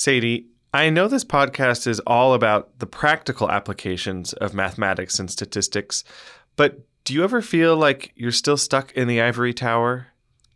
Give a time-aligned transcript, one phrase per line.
[0.00, 6.04] Sadie, I know this podcast is all about the practical applications of mathematics and statistics,
[6.56, 10.06] but do you ever feel like you're still stuck in the ivory tower?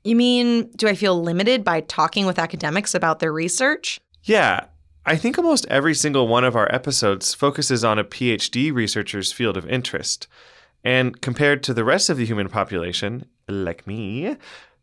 [0.02, 4.00] You mean, do I feel limited by talking with academics about their research?
[4.22, 4.64] Yeah,
[5.04, 9.58] I think almost every single one of our episodes focuses on a PhD researcher's field
[9.58, 10.26] of interest.
[10.82, 14.38] And compared to the rest of the human population, like me,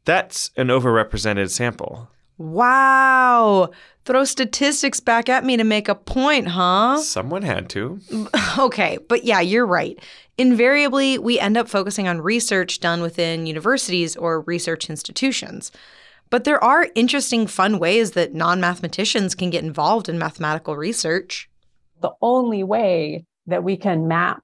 [0.05, 2.11] that's an overrepresented sample.
[2.41, 3.69] Wow.
[4.05, 6.97] Throw statistics back at me to make a point, huh?
[6.97, 7.99] Someone had to.
[8.57, 9.97] Okay, but yeah, you're right.
[10.37, 15.71] Invariably, we end up focusing on research done within universities or research institutions.
[16.29, 21.49] But there are interesting, fun ways that non mathematicians can get involved in mathematical research.
[22.01, 24.43] The only way that we can map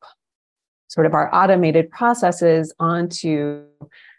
[0.88, 3.64] sort of our automated processes onto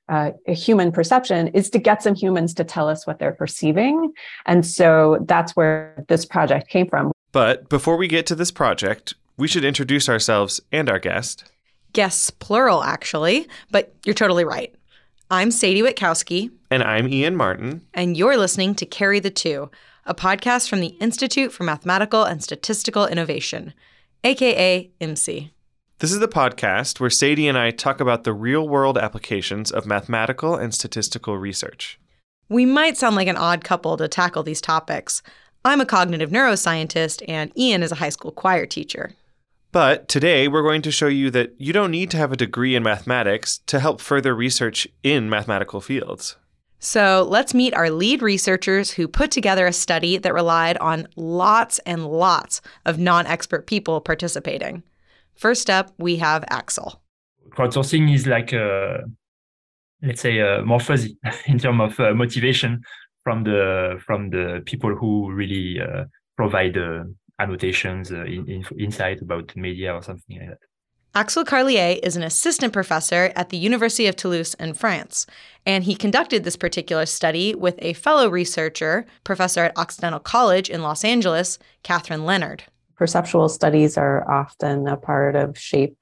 [0.08, 4.12] uh, a human perception is to get some humans to tell us what they're perceiving.
[4.46, 7.12] And so that's where this project came from.
[7.32, 11.44] But before we get to this project, we should introduce ourselves and our guest.
[11.92, 14.74] Guests, plural, actually, but you're totally right.
[15.30, 17.82] I'm Sadie Witkowski, And I'm Ian Martin.
[17.92, 19.70] and you're listening to Carry the Two,
[20.06, 23.74] a podcast from the Institute for Mathematical and Statistical Innovation,
[24.24, 25.50] aka IMSI.
[26.00, 29.84] This is the podcast where Sadie and I talk about the real world applications of
[29.84, 31.98] mathematical and statistical research.
[32.48, 35.24] We might sound like an odd couple to tackle these topics.
[35.64, 39.10] I'm a cognitive neuroscientist, and Ian is a high school choir teacher.
[39.72, 42.76] But today we're going to show you that you don't need to have a degree
[42.76, 46.36] in mathematics to help further research in mathematical fields.
[46.78, 51.80] So let's meet our lead researchers who put together a study that relied on lots
[51.80, 54.84] and lots of non expert people participating.
[55.38, 57.00] First up, we have Axel.
[57.50, 58.98] crowdsourcing is like uh,
[60.02, 62.82] let's say uh, more fuzzy in terms of uh, motivation
[63.24, 66.04] from the from the people who really uh,
[66.36, 67.04] provide uh,
[67.38, 70.58] annotations uh, in, in, insight about media or something like that
[71.14, 75.26] Axel Carlier is an assistant professor at the University of Toulouse in France,
[75.64, 80.82] and he conducted this particular study with a fellow researcher, professor at Occidental College in
[80.82, 82.64] Los Angeles, Kathryn Leonard.
[82.98, 85.96] Perceptual studies are often a part of shape,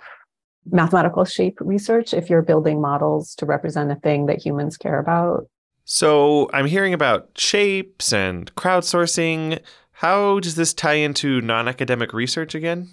[0.71, 5.47] mathematical shape research if you're building models to represent a thing that humans care about.
[5.85, 9.61] So I'm hearing about shapes and crowdsourcing.
[9.93, 12.89] How does this tie into non academic research again?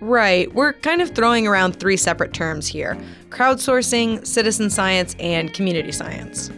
[0.00, 2.96] Right, we're kind of throwing around three separate terms here
[3.30, 6.50] crowdsourcing, citizen science, and community science.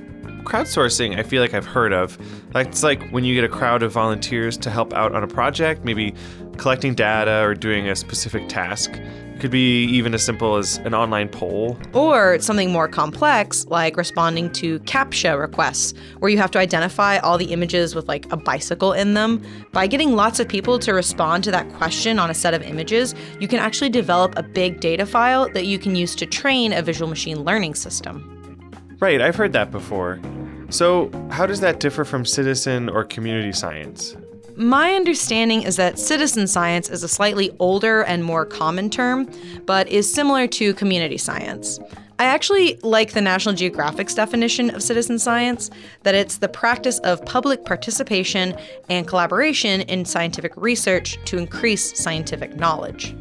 [0.43, 2.19] Crowdsourcing, I feel like I've heard of.
[2.53, 5.29] Like it's like when you get a crowd of volunteers to help out on a
[5.29, 6.15] project, maybe
[6.61, 8.93] collecting data or doing a specific task.
[8.93, 11.79] It could be even as simple as an online poll.
[11.95, 17.39] Or something more complex, like responding to CAPTCHA requests, where you have to identify all
[17.39, 19.43] the images with like a bicycle in them.
[19.73, 23.15] By getting lots of people to respond to that question on a set of images,
[23.41, 26.83] you can actually develop a big data file that you can use to train a
[26.83, 28.37] visual machine learning system.
[29.01, 30.21] Right, I've heard that before.
[30.69, 34.15] So, how does that differ from citizen or community science?
[34.61, 39.27] My understanding is that citizen science is a slightly older and more common term,
[39.65, 41.81] but is similar to community science.
[42.19, 45.71] I actually like the National Geographic's definition of citizen science
[46.03, 48.55] that it's the practice of public participation
[48.91, 53.17] and collaboration in scientific research to increase scientific knowledge.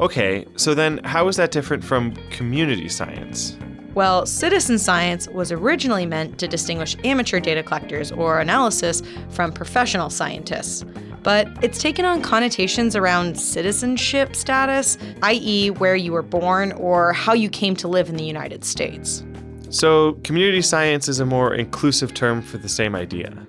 [0.00, 3.56] Okay, so then how is that different from community science?
[3.94, 10.08] Well, citizen science was originally meant to distinguish amateur data collectors or analysis from professional
[10.08, 10.84] scientists.
[11.22, 17.34] But it's taken on connotations around citizenship status, i.e., where you were born or how
[17.34, 19.22] you came to live in the United States.
[19.68, 23.46] So, community science is a more inclusive term for the same idea.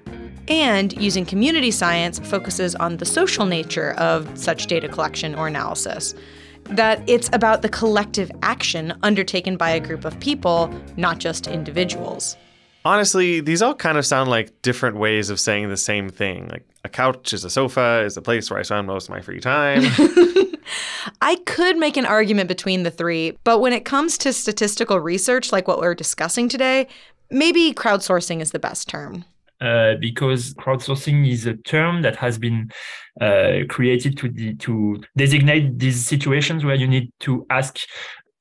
[0.50, 6.14] And using community science focuses on the social nature of such data collection or analysis.
[6.66, 12.38] That it's about the collective action undertaken by a group of people, not just individuals.
[12.86, 16.48] Honestly, these all kind of sound like different ways of saying the same thing.
[16.50, 19.22] Like a couch is a sofa, is the place where I spend most of my
[19.22, 19.84] free time.
[21.22, 25.52] I could make an argument between the three, but when it comes to statistical research
[25.52, 26.88] like what we're discussing today,
[27.30, 29.26] maybe crowdsourcing is the best term.
[29.64, 32.70] Uh, because crowdsourcing is a term that has been
[33.22, 37.80] uh, created to de- to designate these situations where you need to ask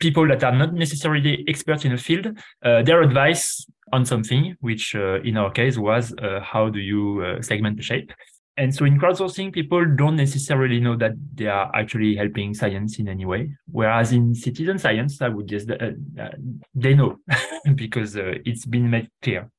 [0.01, 2.27] people that are not necessarily experts in a field
[2.65, 7.37] uh, their advice on something, which uh, in our case was uh, how do you
[7.41, 8.13] segment the shape.
[8.57, 13.09] And so in crowdsourcing, people don't necessarily know that they are actually helping science in
[13.09, 13.51] any way.
[13.71, 16.29] Whereas in citizen science, I would guess that uh,
[16.75, 17.17] they know
[17.75, 19.51] because uh, it's been made clear.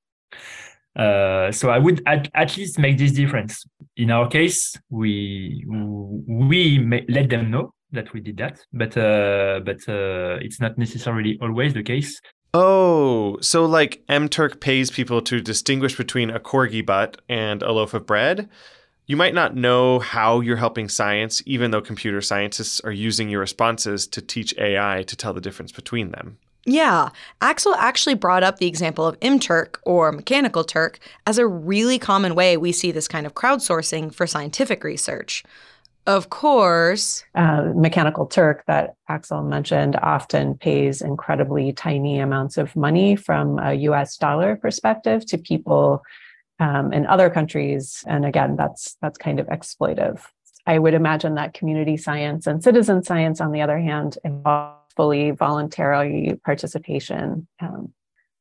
[0.95, 3.66] Uh, so I would at, at least make this difference.
[3.98, 9.78] In our case, we we let them know that we did that, but uh, but
[9.88, 12.19] uh, it's not necessarily always the case.
[12.56, 17.96] Oh, so like MTurk pays people to distinguish between a corgi butt and a loaf
[17.96, 18.48] of bread.
[19.06, 23.42] You might not know how you're helping science, even though computer scientists are using your
[23.42, 26.38] responses to teach AI to tell the difference between them.
[26.65, 27.10] Yeah,
[27.42, 32.36] Axel actually brought up the example of MTurk or Mechanical Turk as a really common
[32.36, 35.44] way we see this kind of crowdsourcing for scientific research.
[36.06, 37.24] Of course.
[37.33, 43.74] Uh, Mechanical Turk, that Axel mentioned, often pays incredibly tiny amounts of money from a
[43.74, 46.01] US dollar perspective to people
[46.60, 48.04] um, in other countries.
[48.06, 50.21] And again, that's that's kind of exploitive.
[50.65, 55.31] I would imagine that community science and citizen science, on the other hand, involve fully
[55.31, 57.94] voluntary participation, um,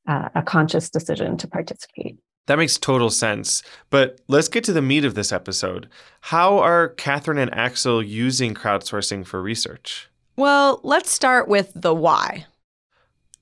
[0.06, 2.18] uh, a conscious decision to participate.
[2.46, 3.62] That makes total sense.
[3.90, 5.88] But let's get to the meat of this episode.
[6.22, 10.08] How are Kathryn and Axel using crowdsourcing for research?
[10.36, 12.46] Well, let's start with the why.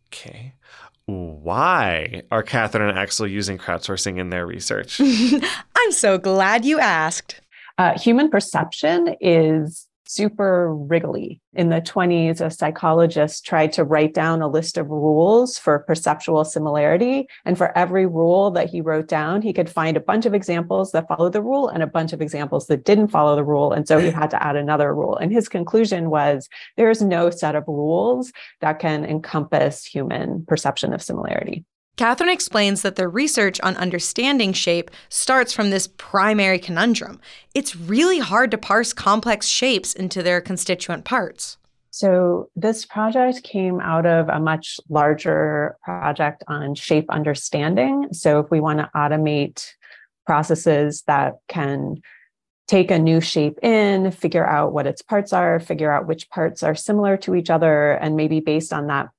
[0.08, 0.54] Okay.
[1.06, 5.00] Why are Kathryn and Axel using crowdsourcing in their research?
[5.76, 7.40] I'm so glad you asked.
[7.78, 11.40] Uh, human perception is super wriggly.
[11.52, 16.44] In the 20s, a psychologist tried to write down a list of rules for perceptual
[16.44, 17.28] similarity.
[17.44, 20.90] And for every rule that he wrote down, he could find a bunch of examples
[20.92, 23.72] that followed the rule and a bunch of examples that didn't follow the rule.
[23.72, 25.16] And so he had to add another rule.
[25.16, 30.92] And his conclusion was there is no set of rules that can encompass human perception
[30.92, 31.64] of similarity.
[32.00, 37.20] Kathryn explains that their research on understanding shape starts from this primary conundrum.
[37.54, 41.58] It's really hard to parse complex shapes into their constituent parts.
[41.90, 48.08] So, this project came out of a much larger project on shape understanding.
[48.12, 49.66] So, if we want to automate
[50.24, 51.96] processes that can
[52.66, 56.62] take a new shape in, figure out what its parts are, figure out which parts
[56.62, 59.10] are similar to each other, and maybe based on that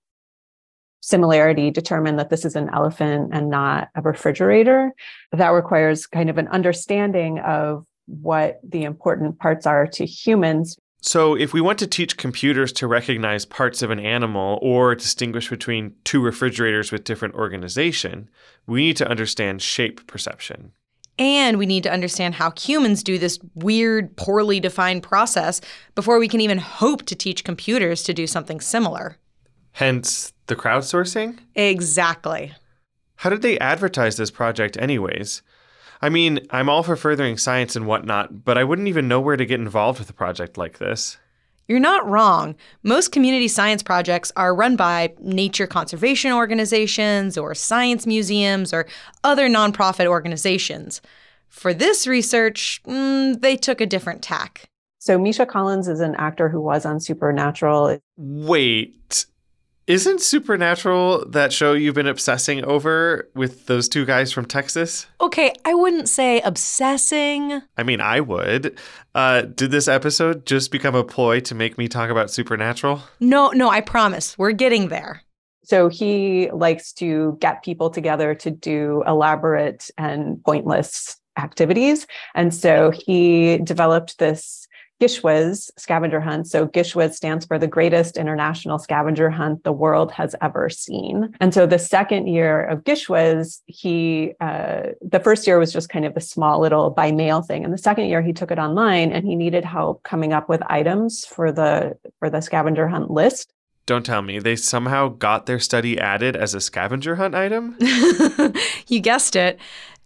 [1.02, 4.92] similarity determine that this is an elephant and not a refrigerator.
[5.32, 10.78] That requires kind of an understanding of what the important parts are to humans.
[11.04, 15.50] So, if we want to teach computers to recognize parts of an animal or distinguish
[15.50, 18.30] between two refrigerators with different organization,
[18.68, 20.74] we need to understand shape perception.
[21.18, 25.60] And we need to understand how humans do this weird, poorly defined process
[25.96, 29.18] before we can even hope to teach computers to do something similar.
[29.74, 31.40] Hence the crowdsourcing?
[31.56, 32.54] Exactly.
[33.16, 35.42] How did they advertise this project, anyways?
[36.02, 39.38] I mean, I'm all for furthering science and whatnot, but I wouldn't even know where
[39.38, 41.18] to get involved with a project like this.
[41.70, 42.56] You're not wrong.
[42.84, 48.88] Most community science projects are run by nature conservation organizations or science museums or
[49.24, 51.02] other nonprofit organizations.
[51.48, 54.68] For this research, mm, they took a different tack.
[55.00, 58.00] So, Misha Collins is an actor who was on Supernatural.
[58.18, 59.26] Wait,
[59.88, 65.08] isn't Supernatural that show you've been obsessing over with those two guys from Texas?
[65.20, 67.62] Okay, I wouldn't say obsessing.
[67.78, 68.78] I mean, I would.
[69.16, 73.02] Uh, did this episode just become a ploy to make me talk about Supernatural?
[73.20, 74.38] No, no, I promise.
[74.38, 75.24] We're getting there.
[75.64, 82.08] So he likes to get people together to do elaborate and pointless activities.
[82.36, 84.68] And so he developed this
[85.02, 86.48] GISHWHES scavenger hunt.
[86.48, 91.34] So GISHWHES stands for the greatest international scavenger hunt the world has ever seen.
[91.40, 96.06] And so the second year of GISHWHES, he, uh, the first year was just kind
[96.06, 97.66] of a small little by mail thing.
[97.66, 100.62] And the second year he took it online and he needed help coming up with
[100.68, 103.52] items for the, for the scavenger hunt list.
[103.88, 107.76] Don't tell me they somehow got their study added as a scavenger hunt item?
[108.88, 109.60] you guessed it.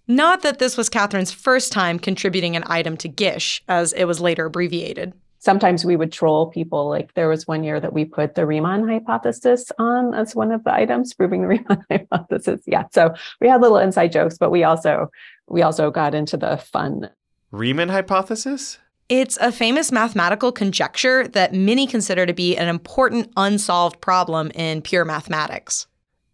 [0.07, 4.19] Not that this was Kathryn's first time contributing an item to Gish, as it was
[4.19, 5.13] later abbreviated.
[5.39, 6.89] Sometimes we would troll people.
[6.89, 10.63] Like there was one year that we put the Riemann hypothesis on as one of
[10.63, 12.62] the items, proving the Riemann hypothesis.
[12.65, 12.85] Yeah.
[12.91, 15.12] So we had little inside jokes, but we also
[15.47, 17.09] we also got into the fun.
[17.51, 18.79] Riemann hypothesis?
[19.07, 24.81] It's a famous mathematical conjecture that many consider to be an important unsolved problem in
[24.81, 25.85] pure mathematics.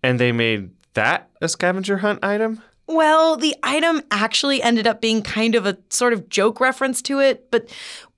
[0.02, 2.62] And they made that a scavenger hunt item?
[2.92, 7.20] Well, the item actually ended up being kind of a sort of joke reference to
[7.20, 7.70] it, but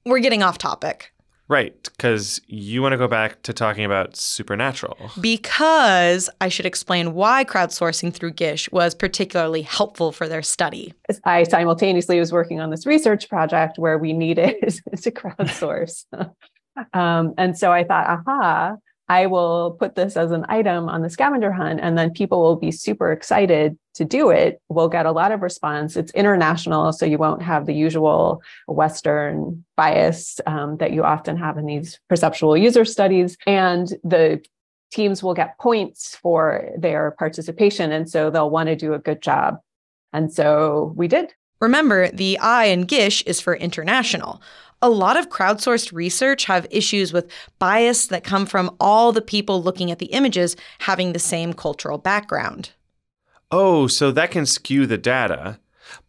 [0.06, 1.13] we're getting off topic.
[1.50, 4.98] Right, because you want to go back to talking about supernatural.
[5.20, 10.94] Because I should explain why crowdsourcing through Gish was particularly helpful for their study.
[11.25, 14.56] I simultaneously was working on this research project where we needed
[15.01, 16.06] to crowdsource.
[16.94, 18.77] um, and so I thought, aha,
[19.10, 22.55] I will put this as an item on the scavenger hunt, and then people will
[22.55, 24.62] be super excited to do it.
[24.69, 25.98] We'll get a lot of response.
[25.98, 31.57] It's international, so you won't have the usual Western bias um, that you often have
[31.57, 33.38] in these perceptual user studies.
[33.45, 34.43] And the
[34.91, 37.91] teams will get points for their participation.
[37.91, 39.57] And so they'll want to do a good job.
[40.13, 41.33] And so we did.
[41.60, 44.41] Remember, the I in Gish is for international
[44.84, 49.63] a lot of crowdsourced research have issues with bias that come from all the people
[49.63, 52.72] looking at the images having the same cultural background.
[53.50, 55.58] Oh, so that can skew the data.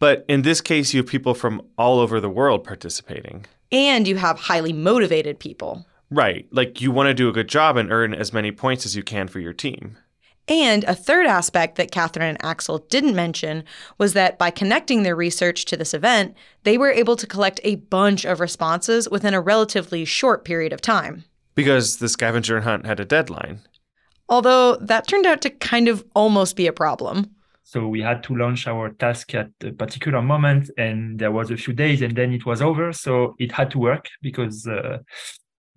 [0.00, 3.47] But in this case, you have people from all over the world participating.
[3.71, 5.87] And you have highly motivated people.
[6.11, 6.49] Right.
[6.50, 9.04] Like you want to do a good job and earn as many points as you
[9.04, 9.99] can for your team.
[10.46, 13.64] And a third aspect that Kathryn and Axel didn't mention
[13.96, 17.76] was that by connecting their research to this event, they were able to collect a
[17.76, 21.24] bunch of responses within a relatively short period of time.
[21.54, 23.60] Because the scavenger hunt had a deadline.
[24.28, 27.30] Although that turned out to kind of almost be a problem.
[27.62, 31.56] So we had to launch our task at a particular moment, and there was a
[31.56, 32.92] few days, and then it was over.
[32.92, 34.98] So it had to work because uh,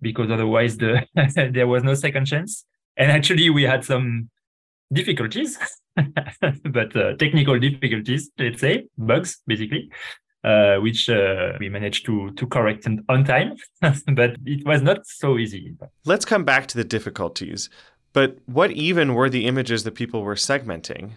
[0.02, 1.06] because otherwise the
[1.52, 2.64] there was no second chance.
[2.98, 4.28] And actually, we had some
[4.92, 5.58] difficulties,
[5.96, 9.90] but uh, technical difficulties, let's say, bugs, basically,
[10.44, 15.38] uh, which uh, we managed to, to correct on time, but it was not so
[15.38, 15.74] easy.
[16.04, 17.68] Let's come back to the difficulties.
[18.12, 21.12] But what even were the images that people were segmenting?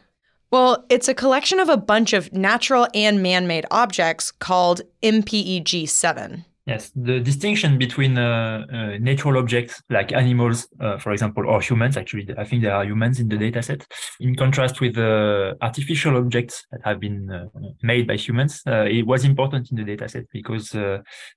[0.52, 5.88] Well, it's a collection of a bunch of natural and man made objects called MPEG
[5.88, 6.46] 7.
[6.72, 11.98] Yes, the distinction between uh, uh, natural objects like animals, uh, for example, or humans,
[11.98, 13.86] actually, I think there are humans in the dataset,
[14.22, 17.48] in contrast with uh, artificial objects that have been uh,
[17.84, 20.70] made by humans, uh, it was important in the dataset because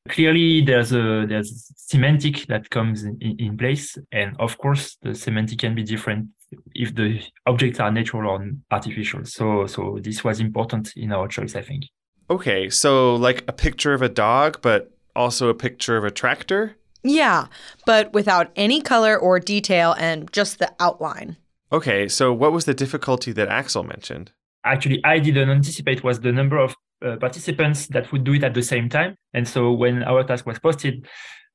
[0.09, 5.59] clearly there's a there's semantic that comes in, in place, and of course the semantic
[5.59, 6.29] can be different
[6.75, 9.25] if the objects are natural or artificial.
[9.25, 11.87] So so this was important in our choice, I think.
[12.31, 16.77] Okay, so like a picture of a dog, but also a picture of a tractor?
[17.03, 17.47] Yeah,
[17.85, 21.37] but without any color or detail and just the outline.
[21.71, 24.33] Okay, so what was the difficulty that Axel mentioned?
[24.65, 28.55] Actually, I didn't anticipate was the number of uh, participants that would do it at
[28.55, 29.17] the same time.
[29.35, 31.07] And so when our task was posted,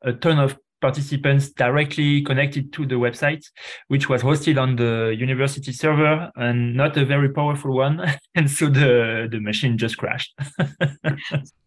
[0.04, 3.44] a ton of participants directly connected to the website,
[3.88, 8.00] which was hosted on the university server and not a very powerful one.
[8.36, 10.38] and so the, the machine just crashed.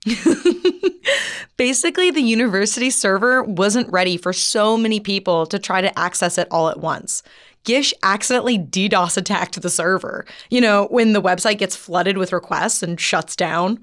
[1.57, 6.49] Basically, the university server wasn't ready for so many people to try to access it
[6.51, 7.23] all at once.
[7.65, 10.25] Gish accidentally DDoS attacked the server.
[10.51, 13.79] You know, when the website gets flooded with requests and shuts down.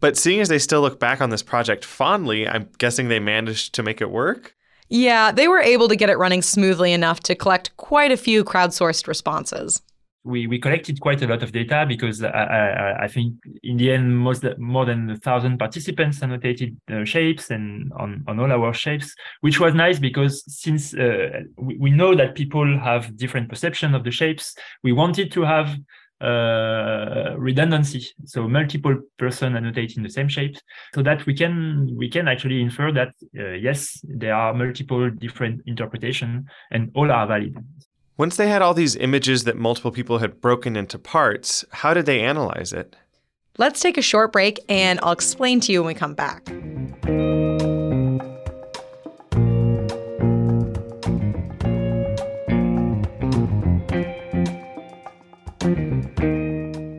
[0.00, 3.74] But seeing as they still look back on this project fondly, I'm guessing they managed
[3.74, 4.54] to make it work?
[4.88, 8.44] Yeah, they were able to get it running smoothly enough to collect quite a few
[8.44, 9.82] crowdsourced responses
[10.24, 13.92] we, we collected quite a lot of data because I, I, I think in the
[13.92, 18.72] end, most more than a thousand participants annotated uh, shapes and on, on all our
[18.72, 23.94] shapes, which was nice because since uh, we, we know that people have different perception
[23.94, 25.76] of the shapes, we wanted to have
[26.20, 30.60] uh, redundancy, so multiple person annotating the same shapes,
[30.94, 35.60] so that we can we can actually infer that uh, yes, there are multiple different
[35.66, 37.54] interpretation and all are valid.
[38.16, 42.06] Once they had all these images that multiple people had broken into parts, how did
[42.06, 42.94] they analyze it?
[43.58, 46.46] Let's take a short break and I'll explain to you when we come back.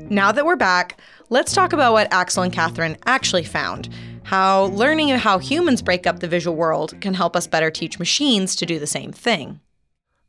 [0.09, 3.87] Now that we're back, let's talk about what Axel and Kathryn actually found.
[4.23, 8.53] How learning how humans break up the visual world can help us better teach machines
[8.57, 9.61] to do the same thing.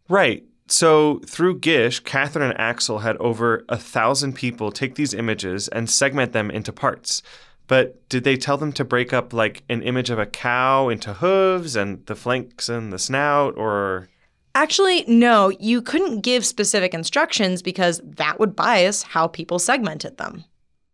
[0.08, 0.45] Right.
[0.68, 5.88] So through Gish, Kathryn and Axel had over a thousand people take these images and
[5.88, 7.22] segment them into parts.
[7.68, 11.14] But did they tell them to break up like an image of a cow into
[11.14, 14.08] hooves and the flanks and the snout or
[14.54, 20.44] Actually, no, you couldn't give specific instructions because that would bias how people segmented them.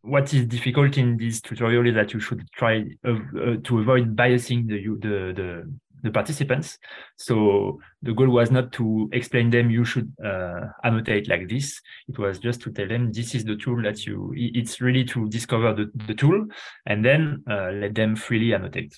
[0.00, 4.16] What is difficult in this tutorial is that you should try uh, uh, to avoid
[4.16, 6.78] biasing the, the, the the participants.
[7.16, 11.80] So the goal was not to explain them you should uh, annotate like this.
[12.08, 14.32] It was just to tell them this is the tool that you.
[14.36, 16.46] It's really to discover the, the tool
[16.86, 18.94] and then uh, let them freely annotate.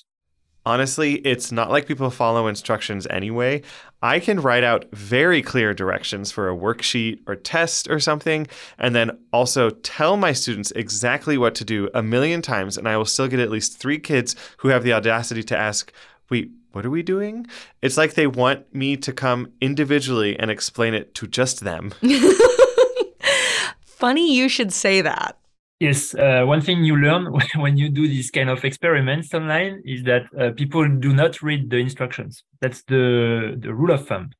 [0.66, 3.60] Honestly, it's not like people follow instructions anyway.
[4.00, 8.46] I can write out very clear directions for a worksheet or test or something,
[8.78, 12.96] and then also tell my students exactly what to do a million times, and I
[12.96, 15.92] will still get at least three kids who have the audacity to ask,
[16.30, 17.46] Wait, what are we doing?
[17.82, 21.92] It's like they want me to come individually and explain it to just them.
[23.84, 25.38] Funny you should say that.
[25.80, 30.02] Yes, uh, one thing you learn when you do these kind of experiments online is
[30.04, 32.42] that uh, people do not read the instructions.
[32.60, 34.30] That's the, the rule of thumb.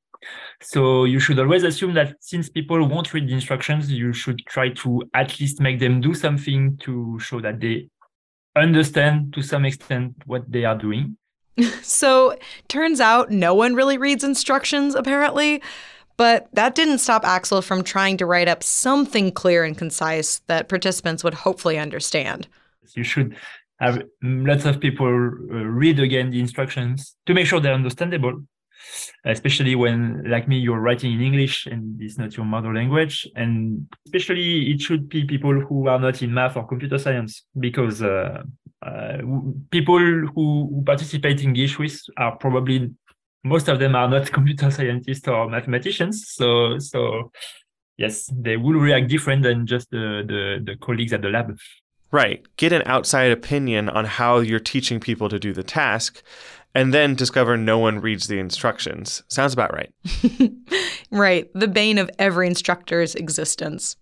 [0.62, 4.70] So you should always assume that since people won't read the instructions, you should try
[4.70, 7.88] to at least make them do something to show that they
[8.56, 11.16] understand to some extent what they are doing.
[11.82, 12.36] so
[12.68, 15.62] turns out no one really reads instructions, apparently.
[16.16, 20.68] But that didn't stop Axel from trying to write up something clear and concise that
[20.68, 22.46] participants would hopefully understand.
[22.94, 23.36] You should
[23.80, 28.40] have lots of people uh, read again the instructions to make sure they're understandable
[29.24, 33.86] especially when like me you're writing in english and it's not your mother language and
[34.06, 38.42] especially it should be people who are not in math or computer science because uh,
[38.84, 39.18] uh,
[39.70, 42.92] people who, who participate in GISHWHES are probably
[43.42, 47.30] most of them are not computer scientists or mathematicians so so
[47.96, 51.56] yes they will react different than just the, the, the colleagues at the lab
[52.14, 52.46] Right.
[52.58, 56.22] Get an outside opinion on how you're teaching people to do the task
[56.72, 59.24] and then discover no one reads the instructions.
[59.26, 59.92] Sounds about right.
[61.10, 63.96] right, the bane of every instructor's existence.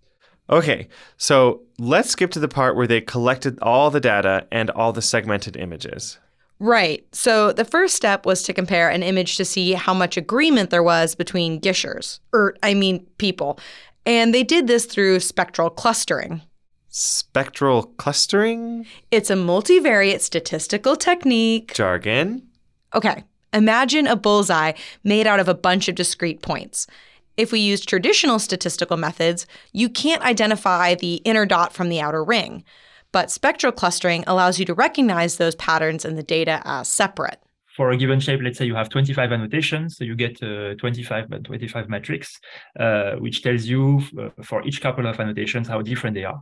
[0.49, 4.91] Okay, so let's skip to the part where they collected all the data and all
[4.91, 6.17] the segmented images.
[6.59, 7.05] Right.
[7.11, 10.83] So the first step was to compare an image to see how much agreement there
[10.83, 13.59] was between Gishers, or I mean people.
[14.05, 16.41] And they did this through spectral clustering.
[16.89, 18.85] Spectral clustering?
[19.11, 21.73] It's a multivariate statistical technique.
[21.73, 22.47] Jargon?
[22.93, 24.73] Okay, imagine a bullseye
[25.03, 26.85] made out of a bunch of discrete points.
[27.35, 32.23] If we use traditional statistical methods, you can't identify the inner dot from the outer
[32.23, 32.63] ring.
[33.11, 37.42] But spectral clustering allows you to recognize those patterns in the data as separate
[37.75, 41.29] for a given shape, let's say you have 25 annotations, so you get a 25
[41.29, 42.39] by 25 matrix,
[42.79, 46.41] uh, which tells you uh, for each couple of annotations how different they are.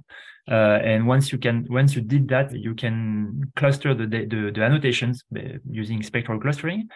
[0.49, 4.61] Uh, and once you can, once you did that, you can cluster the the, the
[4.61, 6.89] annotations uh, using spectral clustering,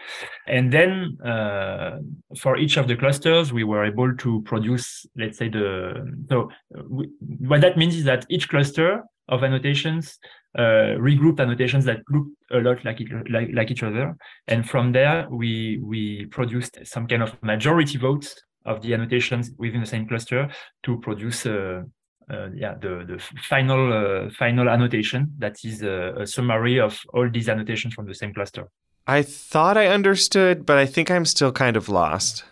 [0.47, 1.99] and then uh,
[2.39, 6.49] for each of the clusters, we were able to produce, let's say the so
[6.89, 10.17] we, what that means is that each cluster of annotations
[10.57, 14.15] uh, regrouped annotations that look a lot like, it, like, like each other.
[14.47, 19.81] And from there, we, we produced some kind of majority votes of the annotations within
[19.81, 20.49] the same cluster
[20.83, 21.83] to produce uh,
[22.31, 27.29] uh, yeah, the, the final, uh, final annotation that is a, a summary of all
[27.29, 28.67] these annotations from the same cluster.
[29.07, 32.43] I thought I understood, but I think I'm still kind of lost.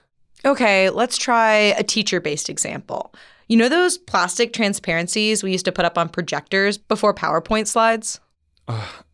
[0.45, 3.13] Okay, let's try a teacher based example.
[3.53, 8.19] You know those plastic transparencies we used to put up on projectors before PowerPoint slides?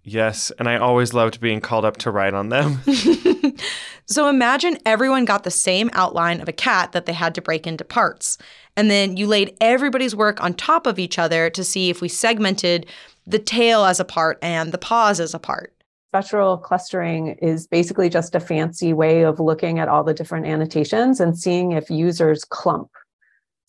[0.06, 2.80] yes, and I always loved being called up to write on them.
[4.06, 7.67] so imagine everyone got the same outline of a cat that they had to break
[7.67, 8.38] into parts.
[8.78, 12.08] And then you laid everybody's work on top of each other to see if we
[12.08, 12.86] segmented
[13.28, 15.73] the tail as a part and the paws as a part.
[16.13, 21.19] Spectral clustering is basically just a fancy way of looking at all the different annotations
[21.19, 22.89] and seeing if users clump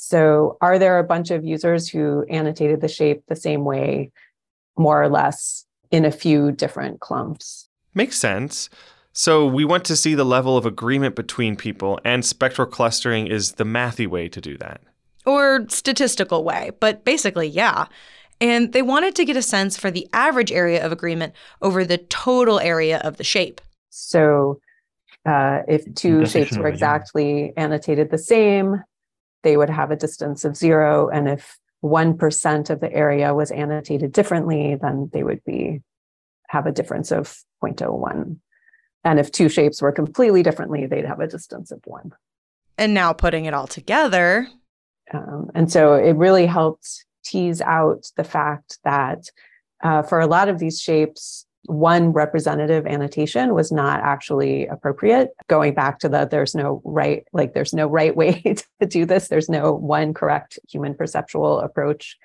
[0.02, 4.10] so, are there a bunch of users who annotated the shape the same way,
[4.78, 7.68] more or less, in a few different clumps?
[7.92, 8.70] Makes sense.
[9.12, 13.52] So, we want to see the level of agreement between people, and spectral clustering is
[13.52, 14.80] the mathy way to do that.
[15.26, 17.84] Or statistical way, but basically, yeah.
[18.40, 21.98] And they wanted to get a sense for the average area of agreement over the
[21.98, 23.60] total area of the shape.
[23.90, 24.62] So,
[25.26, 28.82] uh, if two shapes were exactly annotated the same,
[29.42, 31.08] they would have a distance of zero.
[31.08, 35.82] And if 1% of the area was annotated differently, then they would be
[36.48, 38.36] have a difference of 0.01.
[39.04, 42.12] And if two shapes were completely differently, they'd have a distance of one.
[42.76, 44.48] And now putting it all together.
[45.12, 49.24] Um, and so it really helped tease out the fact that
[49.82, 55.30] uh, for a lot of these shapes, one representative annotation was not actually appropriate.
[55.48, 58.40] Going back to the there's no right, like there's no right way
[58.80, 62.16] to do this, there's no one correct human perceptual approach.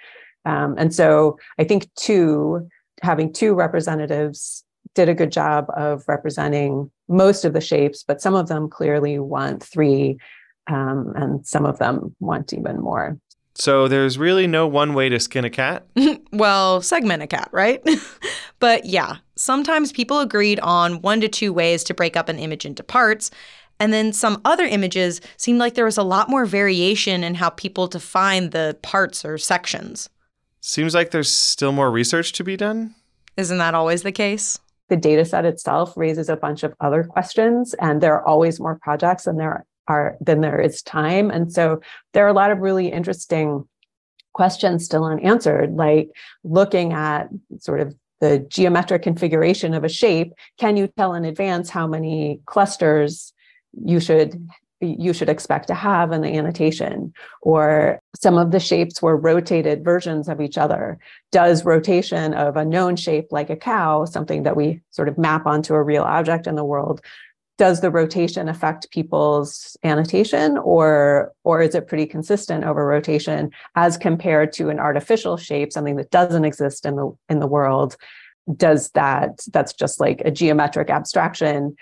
[0.45, 2.69] Um, and so I think two,
[3.01, 8.35] having two representatives did a good job of representing most of the shapes, but some
[8.35, 10.17] of them clearly want three,
[10.67, 13.17] um, and some of them want even more.
[13.55, 15.87] So there's really no one way to skin a cat?
[16.33, 17.81] well, segment a cat, right?
[18.59, 22.65] but yeah, sometimes people agreed on one to two ways to break up an image
[22.65, 23.31] into parts.
[23.79, 27.49] And then some other images seemed like there was a lot more variation in how
[27.49, 30.09] people define the parts or sections.
[30.61, 32.95] Seems like there's still more research to be done.
[33.37, 34.59] Isn't that always the case?
[34.89, 38.77] the data set itself raises a bunch of other questions and there are always more
[38.81, 41.29] projects and there are than there is time.
[41.29, 41.81] And so
[42.13, 43.67] there are a lot of really interesting
[44.33, 46.09] questions still unanswered like
[46.43, 50.33] looking at sort of the geometric configuration of a shape.
[50.57, 53.33] Can you tell in advance how many clusters
[53.83, 54.47] you should
[54.81, 57.13] you should expect to have in the annotation?
[57.41, 60.99] Or some of the shapes were rotated versions of each other.
[61.31, 65.45] Does rotation of a known shape like a cow something that we sort of map
[65.45, 67.01] onto a real object in the world
[67.57, 73.97] does the rotation affect people's annotation or or is it pretty consistent over rotation as
[73.97, 77.95] compared to an artificial shape something that doesn't exist in the in the world
[78.57, 81.75] does that that's just like a geometric abstraction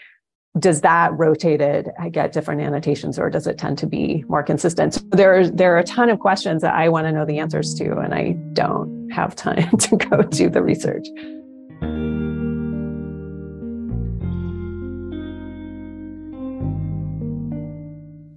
[0.59, 4.93] does that rotated get different annotations or does it tend to be more consistent?
[4.93, 7.73] So there, there are a ton of questions that I want to know the answers
[7.75, 11.07] to, and I don't have time to go do the research.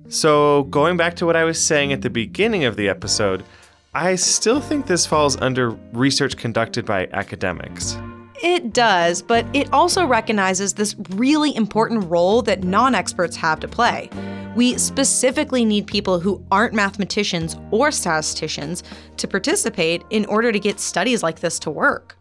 [0.09, 3.45] So, going back to what I was saying at the beginning of the episode,
[3.93, 7.99] I still think this falls under research conducted by academics.
[8.43, 13.69] It does, but it also recognizes this really important role that non experts have to
[13.69, 14.11] play.
[14.55, 18.85] We specifically need people who aren't mathematicians or statisticians
[19.17, 22.17] to participate in order to get studies like this to work.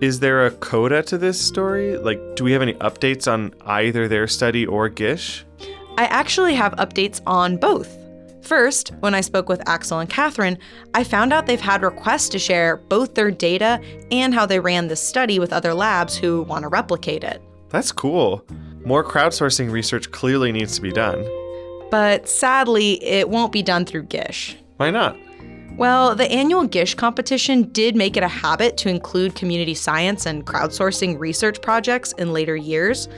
[0.00, 1.96] Is there a coda to this story?
[1.96, 5.44] Like, do we have any updates on either their study or Gish?
[6.02, 7.96] I actually have updates on both.
[8.40, 10.58] First, when I spoke with Axel and Kathryn,
[10.94, 14.88] I found out they've had requests to share both their data and how they ran
[14.88, 17.40] this study with other labs who want to replicate it.
[17.68, 18.44] That's cool.
[18.84, 21.24] More crowdsourcing research clearly needs to be done.
[21.88, 24.56] But sadly, it won't be done through Gish.
[24.78, 25.16] Why not?
[25.76, 30.44] Well, the annual Gish competition did make it a habit to include community science and
[30.44, 33.08] crowdsourcing research projects in later years.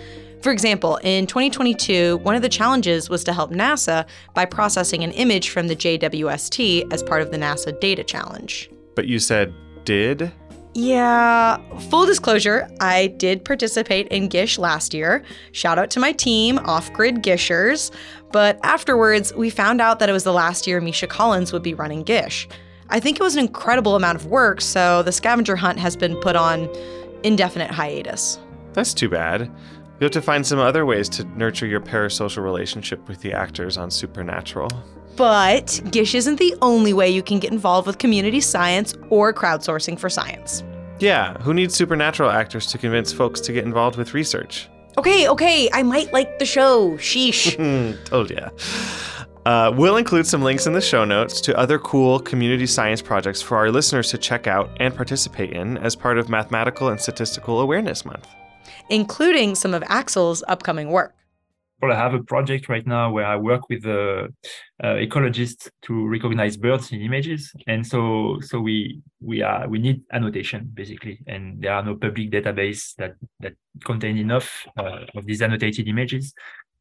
[0.44, 4.04] For example, in 2022, one of the challenges was to help NASA
[4.34, 8.70] by processing an image from the JWST as part of the NASA Data Challenge.
[8.94, 9.54] But you said
[9.86, 10.30] did?
[10.74, 11.56] Yeah,
[11.88, 15.24] full disclosure, I did participate in Gish last year.
[15.52, 17.90] Shout out to my team, Off Grid Gishers.
[18.30, 21.72] But afterwards, we found out that it was the last year Misha Collins would be
[21.72, 22.46] running Gish.
[22.90, 26.16] I think it was an incredible amount of work, so the scavenger hunt has been
[26.16, 26.68] put on
[27.22, 28.38] indefinite hiatus.
[28.74, 29.50] That's too bad.
[30.00, 33.78] You have to find some other ways to nurture your parasocial relationship with the actors
[33.78, 34.68] on Supernatural.
[35.16, 39.96] But Gish isn't the only way you can get involved with community science or crowdsourcing
[39.96, 40.64] for science.
[40.98, 44.68] Yeah, who needs supernatural actors to convince folks to get involved with research?
[44.98, 46.96] Okay, okay, I might like the show.
[46.96, 47.54] Sheesh.
[48.04, 48.48] Told ya.
[49.46, 53.40] Uh, we'll include some links in the show notes to other cool community science projects
[53.40, 57.60] for our listeners to check out and participate in as part of Mathematical and Statistical
[57.60, 58.26] Awareness Month
[58.88, 61.14] including some of Axel's upcoming work.
[61.84, 64.28] Well, I have a project right now where I work with uh,
[64.82, 70.02] uh, ecologists to recognize birds in images, and so so we we are we need
[70.12, 75.42] annotation basically, and there are no public database that that contain enough uh, of these
[75.42, 76.32] annotated images.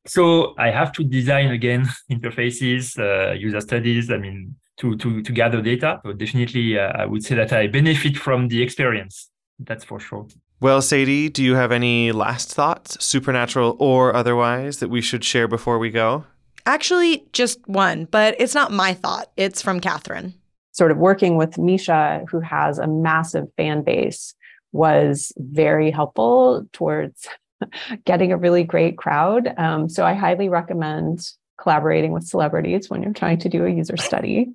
[0.06, 4.10] So I have to design again interfaces, uh, user studies.
[4.10, 6.00] I mean, to to to gather data.
[6.06, 9.30] So definitely, I would say that I benefit from the experience.
[9.60, 10.28] That's for sure.
[10.60, 15.48] Well, Sadie, do you have any last thoughts, supernatural or otherwise, that we should share
[15.48, 16.26] before we go?
[16.66, 19.30] Actually, just one, but it's not my thought.
[19.36, 20.34] It's from Kathryn.
[20.72, 24.34] Sort of working with Misha, who has a massive fan base,
[24.72, 27.28] was very helpful towards
[28.06, 29.54] getting a really great crowd.
[29.58, 33.98] Um, so I highly recommend collaborating with celebrities when you're trying to do a user
[33.98, 34.50] study.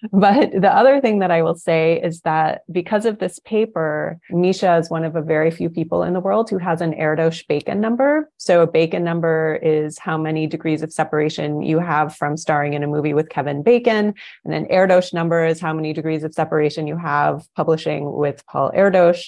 [0.12, 4.76] But the other thing that I will say is that because of this paper, Misha
[4.76, 7.80] is one of a very few people in the world who has an Erdos Bacon
[7.80, 8.30] number.
[8.36, 12.84] So a Bacon number is how many degrees of separation you have from starring in
[12.84, 14.14] a movie with Kevin Bacon.
[14.44, 18.70] And an Erdos number is how many degrees of separation you have publishing with Paul
[18.72, 19.26] Erdos.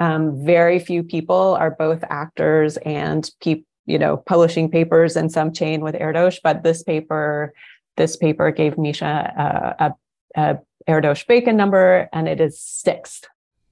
[0.00, 5.50] Um, very few people are both actors and people you know publishing papers in some
[5.50, 7.54] chain with Erdos, but this paper
[7.96, 9.94] this paper gave Misha a,
[10.36, 10.54] uh,
[10.88, 13.26] Erdos Bacon number, and it is sixth.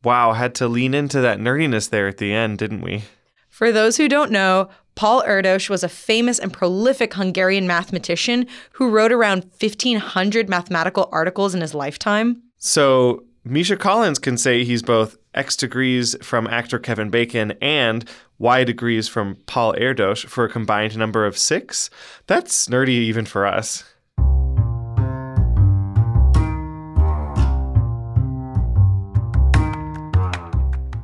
[0.05, 3.05] Wow, had to lean into that nerdiness there at the end, didn't we?
[3.49, 8.91] For those who don't know, Paul Erdos was a famous and prolific Hungarian mathematician who
[8.91, 12.43] wrote around 1,500 mathematical articles in his lifetime.
[12.59, 18.65] So, Misha Collins can say he's both X degrees from actor Kevin Bacon and Y
[18.65, 21.89] degrees from Paul Erdos for a combined number of six.
[22.27, 23.85] That's nerdy even for us.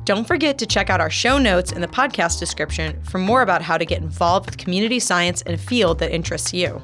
[0.05, 3.61] Don't forget to check out our show notes in the podcast description for more about
[3.61, 6.81] how to get involved with community science in a field that interests you.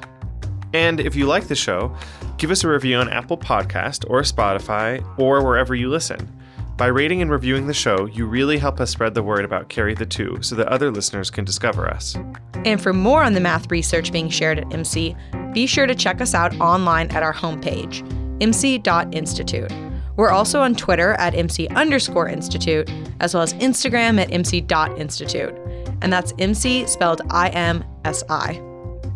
[0.72, 1.94] And if you like the show,
[2.38, 6.32] give us a review on Apple Podcast or Spotify or wherever you listen.
[6.78, 9.94] By rating and reviewing the show, you really help us spread the word about Carry
[9.94, 12.16] the Two so that other listeners can discover us.
[12.64, 16.22] And for more on the math research being shared at IMSI, be sure to check
[16.22, 18.00] us out online at our homepage,
[18.38, 19.89] imsi.institute.
[20.16, 25.54] We're also on Twitter at IMSI underscore institute, as well as Instagram at IMSI.institute.
[26.02, 28.62] And that's IMSI spelled I M S I.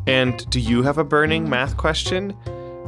[0.07, 2.37] And do you have a burning math question?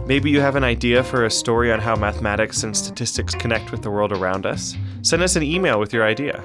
[0.06, 3.82] Maybe you have an idea for a story on how mathematics and statistics connect with
[3.82, 4.76] the world around us?
[5.02, 6.44] Send us an email with your idea.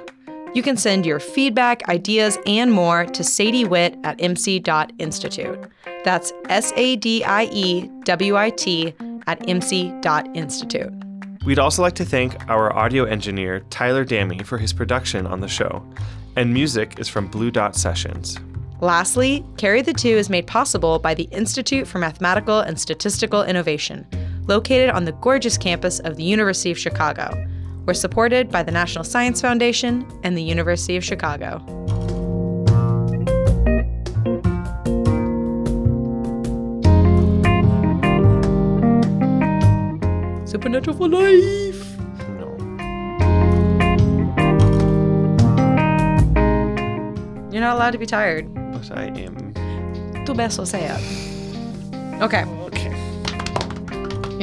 [0.54, 5.60] You can send your feedback, ideas, and more to Sadie Witt at imsi.institute.
[6.04, 8.94] That's S A D I E W I T
[9.28, 10.92] at imsi.institute.
[11.44, 15.48] We'd also like to thank our audio engineer, Tyler Dammy, for his production on the
[15.48, 15.84] show.
[16.36, 18.38] And music is from Blue Dot Sessions.
[18.80, 24.08] Lastly, Carry the Two is made possible by the Institute for Mathematical and Statistical Innovation,
[24.48, 27.32] located on the gorgeous campus of the University of Chicago.
[27.88, 31.58] We're supported by the National Science Foundation and the University of Chicago.
[40.52, 41.98] Supernatural for life!
[42.38, 42.48] No.
[47.50, 48.54] You're not allowed to be tired.
[48.54, 49.54] But I am.
[50.26, 50.92] Tu beso sea.
[52.22, 52.92] Okay, Okay.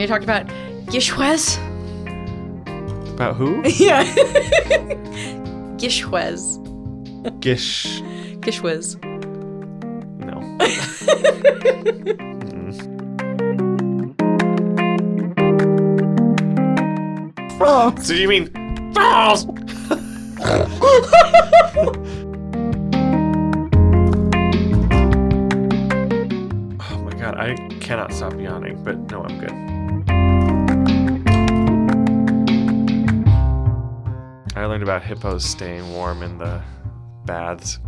[0.01, 0.47] you talked about
[0.87, 1.59] GISHWHES?
[3.13, 3.61] About who?
[3.67, 4.03] Yeah.
[5.77, 6.41] GISHWHES.
[7.41, 8.01] Gish.
[8.41, 8.97] GISHWHES.
[10.25, 10.41] No.
[17.61, 18.51] Oh, So you mean.
[18.97, 19.03] oh
[27.05, 29.53] my god, I cannot stop yawning, but no, I'm good.
[34.57, 36.63] I learned about hippos staying warm in the
[37.25, 37.81] baths